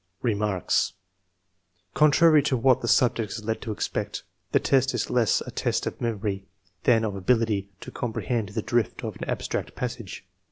Remarks. 0.23 0.93
Contrary 1.93 2.41
to 2.41 2.57
what 2.57 2.81
the 2.81 2.87
subject 2.87 3.33
is 3.33 3.45
led 3.45 3.61
to 3.61 3.71
expect, 3.71 4.23
the 4.51 4.59
test 4.59 4.95
is 4.95 5.11
less 5.11 5.41
a 5.41 5.51
test 5.51 5.85
of 5.85 6.01
memory 6.01 6.47
than 6.85 7.03
of 7.05 7.15
ability 7.15 7.69
to 7.81 7.91
compre 7.91 8.25
hend 8.25 8.49
the 8.49 8.63
drift 8.63 9.03
of 9.03 9.15
an 9.17 9.25
abstract 9.29 9.75
passage. 9.75 10.25